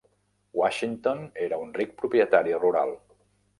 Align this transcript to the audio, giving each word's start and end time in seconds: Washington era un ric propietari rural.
Washington 0.59 1.21
era 1.49 1.61
un 1.65 1.71
ric 1.77 1.93
propietari 2.01 2.59
rural. 2.67 2.95